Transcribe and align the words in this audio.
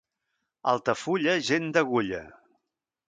Altafulla, 0.71 1.35
gent 1.49 1.69
d'agulla. 1.77 2.23